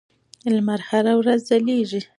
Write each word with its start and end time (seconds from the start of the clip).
لمر 0.55 0.79
هره 0.89 1.13
ورځ 1.19 1.39
ځلېږي. 1.49 2.01